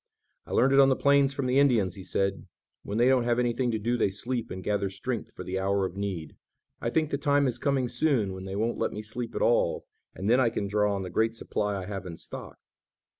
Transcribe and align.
"I 0.47 0.51
learned 0.53 0.73
it 0.73 0.79
on 0.79 0.89
the 0.89 0.95
plains 0.95 1.31
from 1.31 1.45
the 1.45 1.59
Indians," 1.59 1.93
he 1.93 2.03
said. 2.03 2.47
"When 2.81 2.97
they 2.97 3.07
don't 3.07 3.23
have 3.25 3.37
anything 3.37 3.69
to 3.69 3.77
do 3.77 3.97
they 3.97 4.09
sleep 4.09 4.49
and 4.49 4.63
gather 4.63 4.89
strength 4.89 5.31
for 5.31 5.43
the 5.43 5.59
hour 5.59 5.85
of 5.85 5.95
need. 5.95 6.35
I 6.81 6.89
think 6.89 7.11
the 7.11 7.19
time 7.19 7.45
is 7.45 7.59
coming 7.59 7.87
soon 7.87 8.33
when 8.33 8.45
they 8.45 8.55
won't 8.55 8.79
let 8.79 8.93
me 8.93 9.03
sleep 9.03 9.35
at 9.35 9.43
all, 9.43 9.85
and 10.15 10.27
then 10.27 10.39
I 10.39 10.49
can 10.49 10.65
draw 10.67 10.95
on 10.95 11.03
the 11.03 11.11
great 11.11 11.35
supply 11.35 11.79
I 11.79 11.85
have 11.85 12.07
in 12.07 12.17
stock." 12.17 12.57